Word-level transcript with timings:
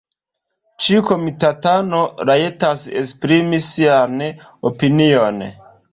Ĉiu 0.85 1.01
komitatano 1.09 1.99
rajtas 2.29 2.85
esprimi 3.03 3.61
sian 3.67 4.17
opinion. 4.71 5.43